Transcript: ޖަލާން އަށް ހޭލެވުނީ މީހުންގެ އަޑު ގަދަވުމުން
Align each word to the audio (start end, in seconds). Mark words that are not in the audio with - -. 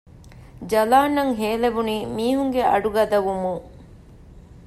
ޖަލާން 0.71 1.15
އަށް 1.17 1.33
ހޭލެވުނީ 1.39 1.95
މީހުންގެ 2.15 2.61
އަޑު 2.71 2.89
ގަދަވުމުން 2.95 3.63